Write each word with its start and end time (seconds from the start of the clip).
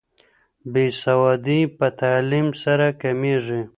بې 0.71 0.85
سوادي 1.01 1.59
په 1.77 1.87
تعلیم 2.01 2.47
سره 2.63 2.87
کمیږي. 3.01 3.61